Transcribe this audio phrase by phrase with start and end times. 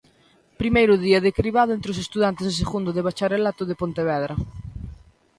[0.61, 4.35] Primeiro día de cribado entre os estudantes de segundo de bacharelato de Pontevedra.